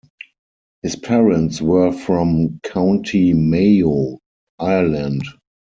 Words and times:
His 0.81 0.95
parents 0.95 1.61
were 1.61 1.91
from 1.93 2.59
County 2.63 3.35
Mayo, 3.35 4.17
Ireland. 4.57 5.21